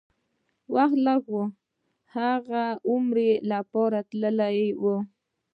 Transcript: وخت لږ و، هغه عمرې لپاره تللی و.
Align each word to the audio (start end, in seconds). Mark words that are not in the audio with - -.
وخت 0.73 0.97
لږ 1.07 1.23
و، 1.33 1.37
هغه 2.15 2.63
عمرې 2.89 3.31
لپاره 3.51 3.99
تللی 4.09 4.59
و. 4.81 4.83